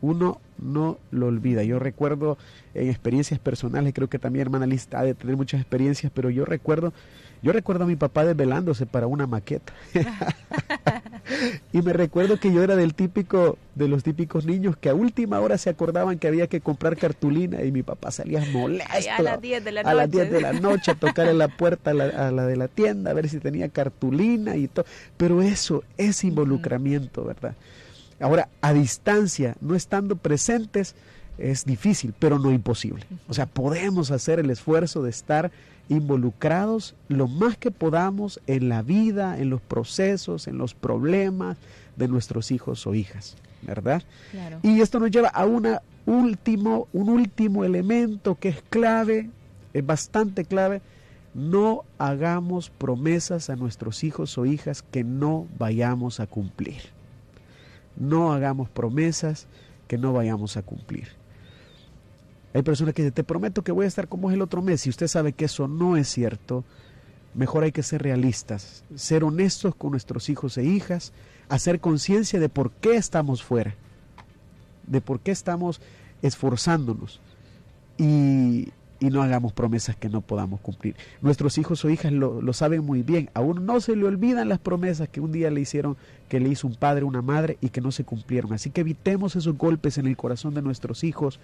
[0.03, 1.63] Uno no lo olvida.
[1.63, 2.39] Yo recuerdo
[2.75, 6.45] en experiencias personales, creo que también hermana Lista ha de tener muchas experiencias, pero yo
[6.45, 6.93] recuerdo,
[7.43, 9.73] yo recuerdo a mi papá desvelándose para una maqueta.
[11.73, 15.41] y me recuerdo que yo era del típico, de los típicos niños que a última
[15.41, 18.93] hora se acordaban que había que comprar cartulina y mi papá salía molesto.
[19.17, 19.91] a las 10 de la noche.
[19.91, 22.69] A las 10 de la noche a tocar en la puerta a la, de la
[22.69, 24.87] tienda a ver si tenía cartulina y todo.
[25.17, 27.55] Pero eso es involucramiento, ¿verdad?
[28.21, 30.95] Ahora, a distancia, no estando presentes,
[31.39, 33.05] es difícil, pero no imposible.
[33.29, 35.51] O sea, podemos hacer el esfuerzo de estar
[35.89, 41.57] involucrados lo más que podamos en la vida, en los procesos, en los problemas
[41.97, 44.03] de nuestros hijos o hijas, ¿verdad?
[44.63, 49.31] Y esto nos lleva a una último, un último elemento que es clave,
[49.73, 50.81] es bastante clave.
[51.35, 56.81] No hagamos promesas a nuestros hijos o hijas que no vayamos a cumplir.
[57.97, 59.47] No hagamos promesas
[59.87, 61.09] que no vayamos a cumplir.
[62.57, 64.81] Hay personas que dicen, te prometo que voy a estar como es el otro mes.
[64.81, 66.65] Si usted sabe que eso no es cierto,
[67.35, 71.13] mejor hay que ser realistas, ser honestos con nuestros hijos e hijas,
[71.51, 73.75] hacer conciencia de por qué estamos fuera,
[74.87, 75.83] de por qué estamos
[76.23, 77.21] esforzándonos
[77.99, 80.97] y, no hagamos promesas que no podamos cumplir.
[81.21, 84.59] Nuestros hijos o hijas lo, lo, saben muy bien, aún no se le olvidan las
[84.61, 85.99] promesas que un día le hicieron,
[86.31, 88.55] que le hizo un padre, una madre y que no se cumplieron.
[88.55, 91.39] Así que evitemos esos golpes en el corazón de nuestros hijos,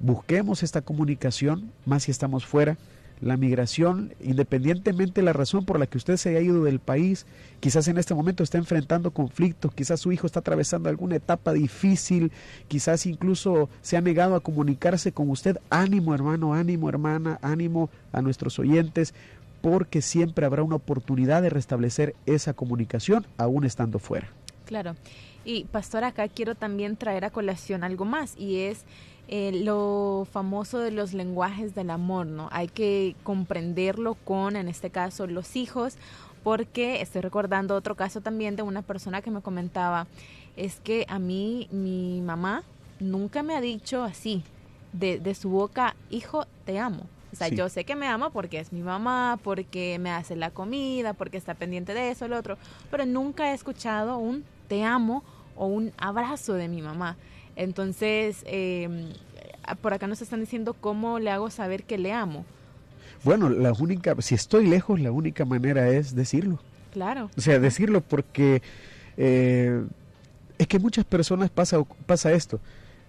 [0.00, 2.76] busquemos esta comunicación, más si estamos fuera.
[3.22, 7.24] La migración, independientemente de la razón por la que usted se haya ido del país,
[7.60, 12.30] quizás en este momento está enfrentando conflictos, quizás su hijo está atravesando alguna etapa difícil,
[12.68, 15.58] quizás incluso se ha negado a comunicarse con usted.
[15.70, 19.14] Ánimo hermano, ánimo hermana, ánimo a nuestros oyentes,
[19.62, 24.28] porque siempre habrá una oportunidad de restablecer esa comunicación aún estando fuera.
[24.66, 24.94] Claro.
[25.44, 28.84] Y pastor, acá quiero también traer a colación algo más y es
[29.28, 32.48] eh, lo famoso de los lenguajes del amor, ¿no?
[32.52, 35.96] Hay que comprenderlo con, en este caso, los hijos,
[36.42, 40.06] porque estoy recordando otro caso también de una persona que me comentaba,
[40.56, 42.62] es que a mí mi mamá
[43.00, 44.42] nunca me ha dicho así,
[44.92, 47.06] de, de su boca, hijo, te amo.
[47.32, 50.50] O sea, yo sé que me ama porque es mi mamá, porque me hace la
[50.50, 52.56] comida, porque está pendiente de eso, lo otro,
[52.90, 55.22] pero nunca he escuchado un te amo
[55.54, 57.16] o un abrazo de mi mamá.
[57.56, 59.12] Entonces, eh,
[59.80, 62.44] por acá nos están diciendo cómo le hago saber que le amo.
[63.24, 66.58] Bueno, la única, si estoy lejos, la única manera es decirlo.
[66.92, 67.30] Claro.
[67.36, 68.62] O sea, decirlo porque
[69.16, 69.84] eh,
[70.58, 72.60] Es que muchas personas pasa, pasa esto.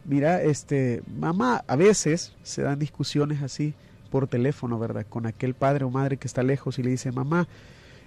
[0.05, 3.73] Mira, este, mamá, a veces se dan discusiones así
[4.09, 5.05] por teléfono, ¿verdad?
[5.07, 7.47] Con aquel padre o madre que está lejos y le dice, mamá,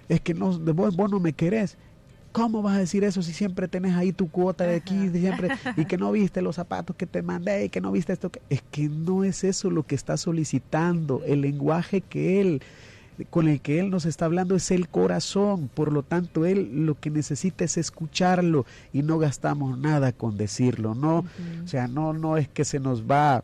[0.09, 1.77] es que no, vos, vos no me querés.
[2.31, 5.85] ¿Cómo vas a decir eso si siempre tenés ahí tu cuota de aquí siempre y
[5.85, 8.29] que no viste los zapatos que te mandé y que no viste esto?
[8.29, 8.41] Que...
[8.49, 11.21] Es que no es eso lo que está solicitando.
[11.25, 12.61] El lenguaje que él
[13.29, 16.99] con el que él nos está hablando es el corazón, por lo tanto él lo
[16.99, 21.25] que necesita es escucharlo y no gastamos nada con decirlo, no,
[21.63, 23.43] o sea, no no es que se nos va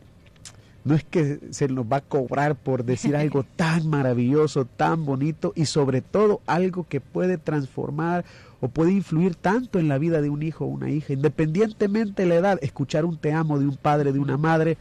[0.83, 5.51] no es que se nos va a cobrar por decir algo tan maravilloso, tan bonito
[5.55, 8.25] y sobre todo algo que puede transformar
[8.59, 12.29] o puede influir tanto en la vida de un hijo o una hija, independientemente de
[12.29, 14.77] la edad, escuchar un te amo de un padre, de una madre,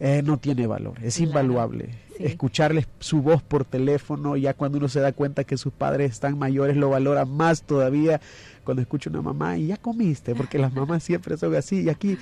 [0.00, 1.90] eh, no tiene valor, es invaluable.
[2.20, 6.38] Escucharles su voz por teléfono, ya cuando uno se da cuenta que sus padres están
[6.38, 8.20] mayores, lo valora más todavía
[8.64, 12.18] cuando escucha una mamá y ya comiste, porque las mamás siempre son así y aquí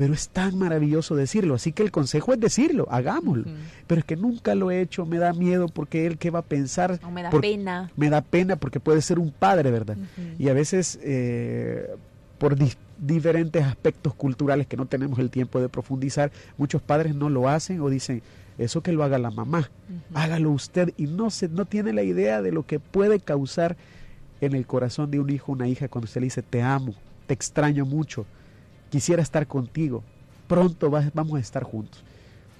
[0.00, 3.44] pero es tan maravilloso decirlo, así que el consejo es decirlo, hagámoslo.
[3.86, 6.42] Pero es que nunca lo he hecho, me da miedo porque él qué va a
[6.42, 6.98] pensar.
[7.06, 7.92] O me da pena.
[7.98, 9.98] Me da pena porque puede ser un padre, ¿verdad?
[10.38, 11.86] Y a veces eh,
[12.38, 12.56] por
[12.96, 17.82] diferentes aspectos culturales que no tenemos el tiempo de profundizar, muchos padres no lo hacen
[17.82, 18.22] o dicen,
[18.56, 19.70] eso que lo haga la mamá,
[20.14, 23.76] hágalo usted y no se no tiene la idea de lo que puede causar
[24.40, 26.94] en el corazón de un hijo, una hija cuando usted le dice te amo,
[27.26, 28.24] te extraño mucho,
[28.90, 30.02] quisiera estar contigo,
[30.46, 32.02] pronto vamos a estar juntos.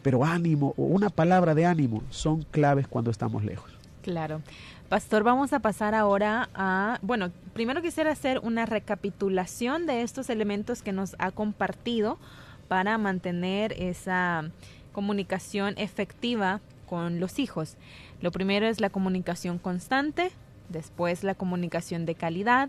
[0.03, 3.71] Pero ánimo o una palabra de ánimo son claves cuando estamos lejos.
[4.03, 4.41] Claro.
[4.89, 10.83] Pastor, vamos a pasar ahora a, bueno, primero quisiera hacer una recapitulación de estos elementos
[10.83, 12.19] que nos ha compartido
[12.67, 14.51] para mantener esa
[14.93, 17.77] comunicación efectiva con los hijos.
[18.21, 20.33] Lo primero es la comunicación constante,
[20.69, 22.69] después la comunicación de calidad,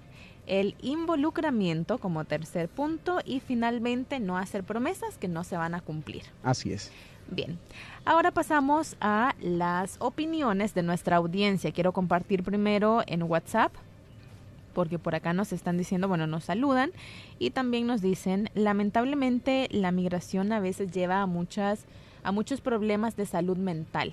[0.51, 5.79] el involucramiento como tercer punto y finalmente no hacer promesas que no se van a
[5.79, 6.23] cumplir.
[6.43, 6.91] Así es.
[7.29, 7.57] Bien,
[8.03, 11.71] ahora pasamos a las opiniones de nuestra audiencia.
[11.71, 13.71] Quiero compartir primero en WhatsApp,
[14.73, 16.91] porque por acá nos están diciendo, bueno, nos saludan
[17.39, 21.85] y también nos dicen, lamentablemente la migración a veces lleva a muchas
[22.23, 24.11] a muchos problemas de salud mental,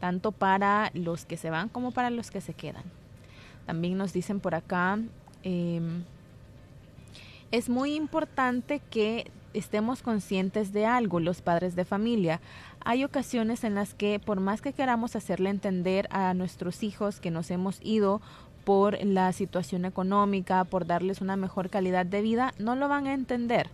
[0.00, 2.82] tanto para los que se van como para los que se quedan.
[3.66, 4.98] También nos dicen por acá,
[5.42, 6.04] em,
[7.50, 12.40] es muy importante que estemos conscientes de algo, los padres de familia.
[12.84, 17.30] Hay ocasiones en las que por más que queramos hacerle entender a nuestros hijos que
[17.30, 18.20] nos hemos ido
[18.64, 23.14] por la situación económica, por darles una mejor calidad de vida, no lo van a
[23.14, 23.68] entender.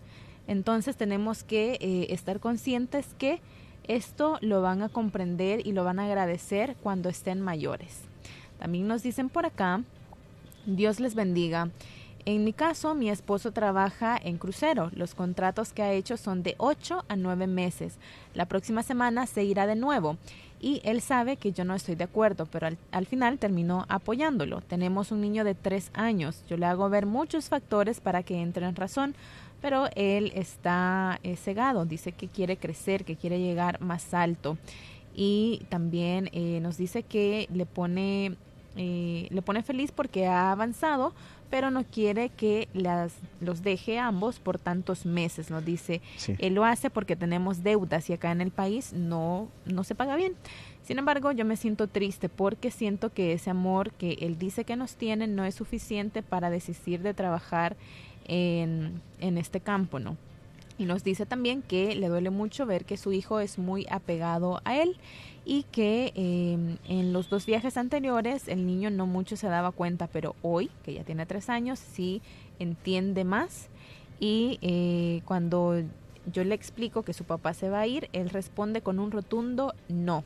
[0.48, 3.40] Entonces tenemos que eh, estar conscientes que
[3.88, 8.02] esto lo van a comprender y lo van a agradecer cuando estén mayores.
[8.58, 9.82] También nos dicen por acá,
[10.66, 11.70] Dios les bendiga.
[12.24, 14.90] En mi caso, mi esposo trabaja en crucero.
[14.94, 17.98] Los contratos que ha hecho son de 8 a 9 meses.
[18.34, 20.18] La próxima semana se irá de nuevo.
[20.60, 24.60] Y él sabe que yo no estoy de acuerdo, pero al, final terminó apoyándolo.
[24.60, 26.42] Tenemos un niño de 3 años.
[26.48, 29.14] Yo le hago ver muchos factores para que entre en razón,
[29.60, 31.84] pero él está eh, cegado.
[31.84, 34.58] Dice que quiere crecer, que quiere llegar más alto.
[35.14, 38.36] Y también eh, nos dice que le pone,
[38.76, 41.14] eh, le pone feliz porque ha avanzado,
[41.50, 46.02] pero no quiere que las, los deje ambos por tantos meses, nos dice.
[46.38, 50.16] Él lo hace porque tenemos deudas y acá en el país no, no se paga
[50.16, 50.34] bien.
[50.82, 54.76] Sin embargo, yo me siento triste porque siento que ese amor que él dice que
[54.76, 57.76] nos tiene no es suficiente para desistir de trabajar
[58.26, 60.16] en, en este campo, ¿no?
[60.78, 64.60] Y nos dice también que le duele mucho ver que su hijo es muy apegado
[64.64, 64.96] a él
[65.44, 70.06] y que em, en los dos viajes anteriores el niño no mucho se daba cuenta,
[70.06, 72.20] pero hoy, que ya tiene tres años, sí
[72.58, 73.68] entiende más
[74.20, 75.82] y eh, cuando
[76.32, 79.74] yo le explico que su papá se va a ir, él responde con un rotundo
[79.88, 80.24] no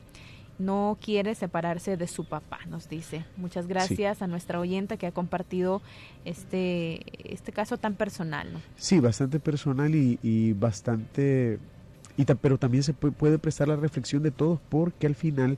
[0.65, 3.25] no quiere separarse de su papá, nos dice.
[3.37, 5.81] Muchas gracias a nuestra oyente que ha compartido
[6.25, 8.53] este, este caso tan personal.
[8.53, 8.61] ¿no?
[8.75, 11.59] Sí, bastante personal y, bastante...
[12.17, 15.57] Y pero también se puede, prestar la reflexión de todos porque al final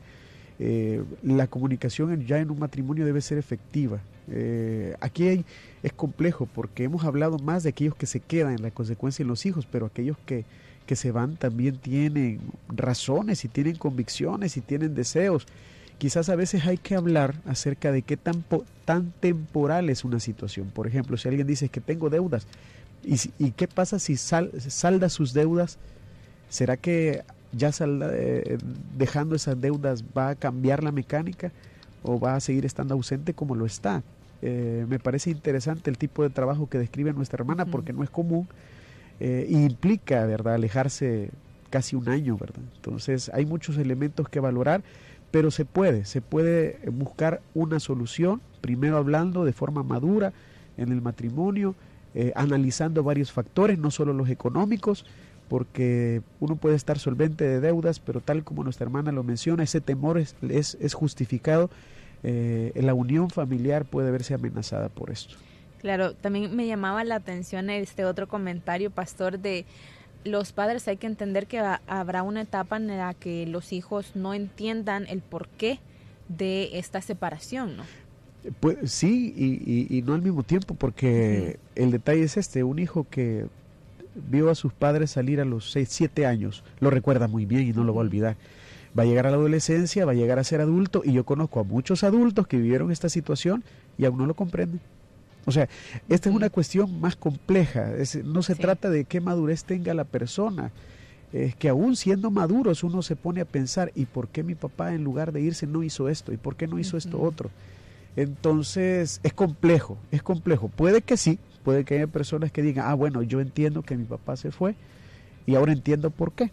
[0.60, 4.00] eh, la comunicación ya en un matrimonio debe ser efectiva.
[4.30, 5.46] Eh, aquí hay,
[5.82, 9.30] es complejo porque hemos hablado más de aquellos que se quedan en la consecuencia en
[9.30, 10.46] los hijos, pero aquellos que
[10.86, 15.48] que se van también tienen razones y tienen convicciones y tienen deseos.
[15.98, 18.44] Quizás a veces hay que hablar acerca de qué tan,
[18.86, 20.70] tan temporal es una situación.
[20.70, 22.48] Por ejemplo, si alguien dice que tengo deudas,
[23.04, 25.78] ¿y, y qué pasa si salda sus deudas?
[26.50, 28.58] ¿Será que ya salda, eh,
[28.98, 31.52] dejando esas deudas va a cambiar la mecánica
[32.02, 34.04] o va a seguir estando ausente como lo está?
[34.42, 38.10] Eh, me parece interesante el tipo de trabajo que describe nuestra hermana porque no es
[38.10, 38.48] común
[39.20, 41.30] eh, implica, ¿verdad?, alejarse
[41.70, 42.62] casi un año, ¿verdad?
[42.76, 44.84] Entonces hay muchos elementos que valorar,
[45.32, 50.34] pero se puede, se puede buscar una solución, primero hablando de forma madura
[50.78, 51.76] en el matrimonio,
[52.16, 55.06] eh, analizando varios factores, no solo los económicos,
[55.50, 59.82] porque uno puede estar solvente de deudas, pero tal como nuestra hermana lo menciona, ese
[59.82, 61.70] temor es, es, justificado,
[62.24, 65.36] eh, la unión familiar puede verse amenazada por esto.
[65.84, 69.66] Claro, también me llamaba la atención este otro comentario, pastor, de
[70.24, 74.34] los padres hay que entender que habrá una etapa en la que los hijos no
[74.34, 75.82] entiendan el porqué
[76.30, 77.84] de esta separación, ¿no?
[78.62, 79.34] Pues, sí,
[79.90, 83.48] y, no al mismo tiempo, porque el detalle es este, un hijo que
[84.16, 87.74] vio a sus padres salir a los 6, 7 años, lo recuerda muy bien y
[87.74, 88.38] no lo va a olvidar.
[88.98, 91.60] Va a llegar a la adolescencia, va a llegar a ser adulto, y yo conozco
[91.60, 93.66] a muchos adultos que vivieron esta situación
[93.98, 94.80] y aún no lo comprenden.
[95.46, 95.68] O sea,
[96.10, 97.92] esta es una cuestión más compleja.
[98.24, 100.72] no se trata de qué madurez tenga la persona.
[101.34, 104.94] Es que aún siendo maduros uno se pone a pensar, ¿y por qué mi papá
[104.94, 106.32] en lugar de irse no hizo esto?
[106.32, 107.50] ¿Y por qué no hizo esto otro?
[108.16, 110.70] Entonces, es complejo, es complejo.
[110.70, 114.04] Puede que sí, puede que haya personas que digan, ah, bueno, yo entiendo que mi
[114.04, 114.76] papá se fue
[115.46, 116.52] y ahora entiendo por qué,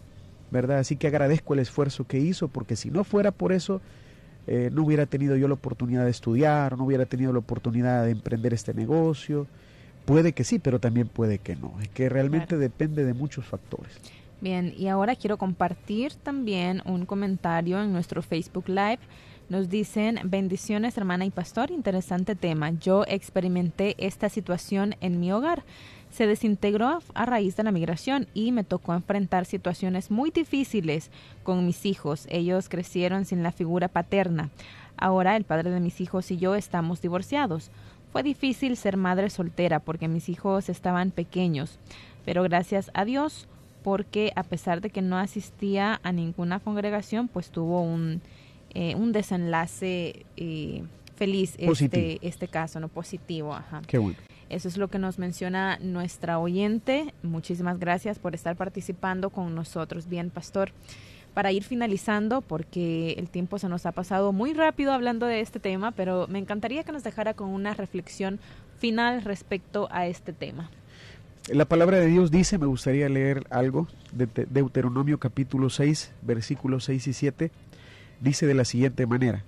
[0.49, 0.79] ¿verdad?
[0.79, 3.81] Así que agradezco el esfuerzo que hizo, porque si no fuera por eso,
[4.47, 8.11] eh, no hubiera tenido yo la oportunidad de estudiar, no hubiera tenido la oportunidad de
[8.11, 9.47] emprender este negocio.
[10.05, 11.73] Puede que sí, pero también puede que no.
[11.81, 13.99] Es que realmente depende de muchos factores.
[14.41, 18.99] Bien, y ahora quiero compartir también un comentario en nuestro Facebook Live.
[19.49, 22.71] Nos dicen, bendiciones hermana y pastor, interesante tema.
[22.71, 25.63] Yo experimenté esta situación en mi hogar
[26.11, 31.09] se desintegró a, raíz de la migración y me tocó enfrentar situaciones muy difíciles
[31.43, 32.27] con mis hijos.
[32.29, 34.49] Ellos crecieron sin la figura paterna.
[34.97, 37.71] Ahora el padre de mis hijos y yo estamos divorciados.
[38.11, 41.79] Fue difícil ser madre soltera porque mis hijos estaban pequeños,
[42.25, 43.47] pero gracias a Dios
[43.83, 48.21] porque a pesar de que no asistía a ninguna congregación, pues tuvo un,
[48.73, 50.83] eh, un desenlace eh,
[51.15, 53.53] feliz este, este caso, no positivo.
[53.53, 53.81] Ajá.
[53.87, 54.17] Qué bueno.
[54.51, 57.13] Eso es lo que nos menciona nuestra oyente.
[57.23, 60.09] Muchísimas gracias por estar participando con nosotros.
[60.09, 60.73] Bien, pastor,
[61.33, 65.61] para ir finalizando, porque el tiempo se nos ha pasado muy rápido hablando de este
[65.61, 68.41] tema, pero me encantaría que nos dejara con una reflexión
[68.77, 70.69] final respecto a este tema.
[71.47, 77.07] La palabra de Dios dice, me gustaría leer algo de Deuteronomio capítulo 6, versículos 6
[77.07, 77.51] y 7,
[78.19, 79.45] dice de la siguiente manera,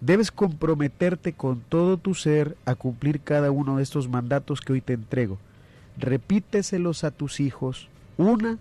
[0.00, 4.82] Debes comprometerte con todo tu ser a cumplir cada uno de estos mandatos que hoy
[4.82, 5.38] te entrego.
[5.96, 7.88] Repíteselos a tus hijos
[8.18, 8.58] una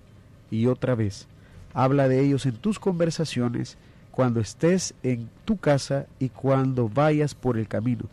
[0.49, 1.27] y otra vez.
[1.73, 3.77] Habla de ellos en tus conversaciones,
[4.11, 8.05] cuando estés en tu casa y cuando vayas por el camino,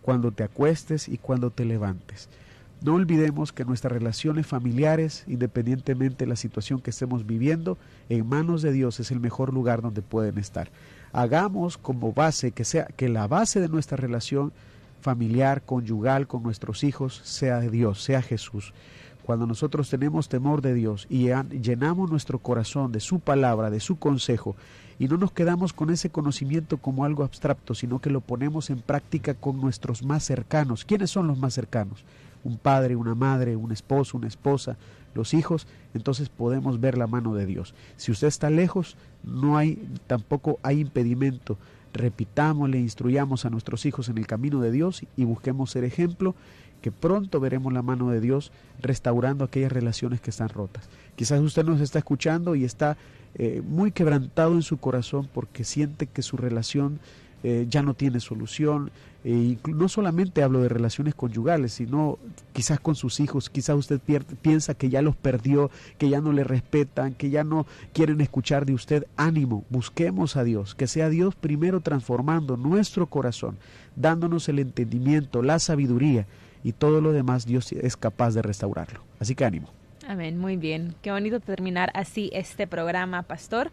[0.00, 2.30] cuando te acuestes y cuando te levantes.
[2.82, 7.76] No olvidemos que nuestras relaciones familiares, independientemente de la situación que estemos viviendo,
[8.08, 10.70] en manos de Dios es el mejor lugar donde pueden estar
[11.12, 14.52] hagamos como base que sea que la base de nuestra relación
[15.00, 18.72] familiar, conyugal con nuestros hijos sea de Dios, sea Jesús.
[19.24, 21.28] Cuando nosotros tenemos temor de Dios y
[21.60, 24.56] llenamos nuestro corazón de su palabra, de su consejo,
[24.98, 28.80] y no nos quedamos con ese conocimiento como algo abstracto, sino que lo ponemos en
[28.80, 30.84] práctica con nuestros más cercanos.
[30.84, 32.04] ¿Quiénes son los más cercanos?
[32.44, 34.76] Un padre, una madre, un esposo, una esposa,
[35.14, 37.74] los hijos, entonces podemos ver la mano de Dios.
[37.96, 41.58] Si usted está lejos, no hay tampoco hay impedimento.
[41.92, 46.34] Repitámosle, instruyamos a nuestros hijos en el camino de Dios y busquemos ser ejemplo,
[46.80, 50.88] que pronto veremos la mano de Dios restaurando aquellas relaciones que están rotas.
[51.16, 52.96] Quizás usted nos está escuchando y está
[53.34, 57.00] eh, muy quebrantado en su corazón porque siente que su relación
[57.42, 58.90] eh, ya no tiene solución.
[59.22, 62.18] Eh, no solamente hablo de relaciones conyugales, sino
[62.52, 64.00] quizás con sus hijos, quizás usted
[64.40, 68.64] piensa que ya los perdió, que ya no le respetan, que ya no quieren escuchar
[68.64, 69.06] de usted.
[69.16, 73.58] Ánimo, busquemos a Dios, que sea Dios primero transformando nuestro corazón,
[73.94, 76.26] dándonos el entendimiento, la sabiduría
[76.64, 79.00] y todo lo demás Dios es capaz de restaurarlo.
[79.18, 79.68] Así que ánimo.
[80.06, 80.94] Amén, muy bien.
[81.02, 83.70] Qué bonito terminar así este programa, pastor.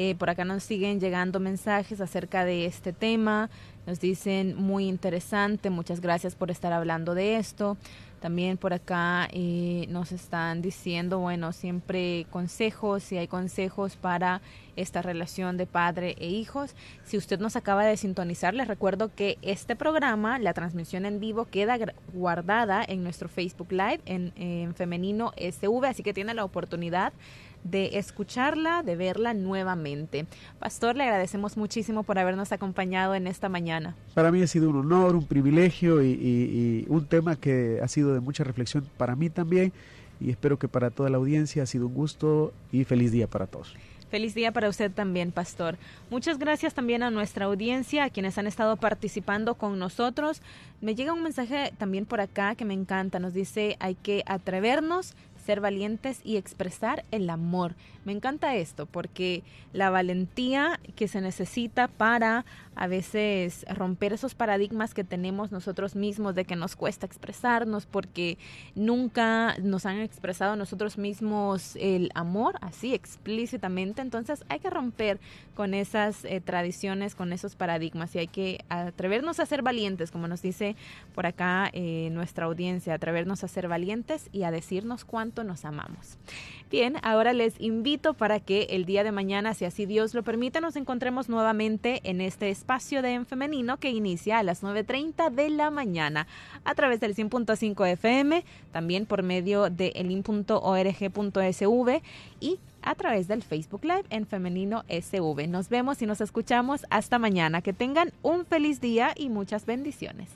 [0.00, 3.50] Eh, por acá nos siguen llegando mensajes acerca de este tema.
[3.84, 7.76] Nos dicen muy interesante, muchas gracias por estar hablando de esto.
[8.20, 14.40] También por acá eh, nos están diciendo, bueno, siempre consejos, si hay consejos para
[14.76, 16.76] esta relación de padre e hijos.
[17.02, 21.46] Si usted nos acaba de sintonizar, les recuerdo que este programa, la transmisión en vivo,
[21.46, 21.76] queda
[22.14, 27.12] guardada en nuestro Facebook Live en, en Femenino SV, así que tiene la oportunidad
[27.64, 30.26] de escucharla, de verla nuevamente.
[30.58, 33.94] Pastor, le agradecemos muchísimo por habernos acompañado en esta mañana.
[34.14, 38.14] Para mí ha sido un honor, un privilegio y, y un tema que ha sido
[38.14, 39.72] de mucha reflexión para mí también
[40.20, 43.46] y espero que para toda la audiencia ha sido un gusto y feliz día para
[43.46, 43.74] todos.
[44.10, 45.76] Feliz día para usted también, Pastor.
[46.08, 50.40] Muchas gracias también a nuestra audiencia, a quienes han estado participando con nosotros.
[50.80, 53.18] Me llega un mensaje también por acá que me encanta.
[53.18, 55.14] Nos dice, hay que atrevernos,
[55.48, 57.74] ser valientes y expresar el amor.
[58.04, 59.42] Me encanta esto porque
[59.72, 62.44] la valentía que se necesita para
[62.78, 68.38] a veces romper esos paradigmas que tenemos nosotros mismos de que nos cuesta expresarnos porque
[68.74, 74.00] nunca nos han expresado nosotros mismos el amor así explícitamente.
[74.00, 75.18] Entonces hay que romper
[75.54, 80.28] con esas eh, tradiciones, con esos paradigmas y hay que atrevernos a ser valientes, como
[80.28, 80.76] nos dice
[81.14, 86.16] por acá eh, nuestra audiencia, atrevernos a ser valientes y a decirnos cuánto nos amamos.
[86.70, 90.60] Bien, ahora les invito para que el día de mañana, si así Dios lo permite,
[90.60, 95.48] nos encontremos nuevamente en este espacio de En Femenino que inicia a las 9.30 de
[95.48, 96.26] la mañana
[96.66, 100.42] a través del 100.5 FM, también por medio de elin.org.sv
[102.40, 105.48] y a través del Facebook Live en Femenino SV.
[105.48, 107.62] Nos vemos y nos escuchamos hasta mañana.
[107.62, 110.28] Que tengan un feliz día y muchas bendiciones.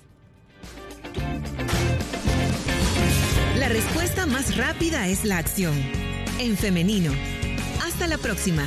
[3.59, 5.74] La respuesta más rápida es la acción.
[6.41, 7.12] En femenino.
[7.85, 8.66] Hasta la próxima.